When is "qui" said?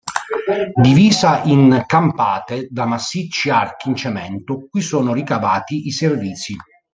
4.67-4.81